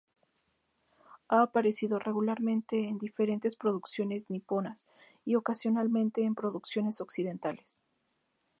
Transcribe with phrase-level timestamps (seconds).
[1.27, 4.89] Ha aparecido regularmente en diferentes producciones niponas
[5.25, 7.83] y ocasionalmente en producciones occidentales.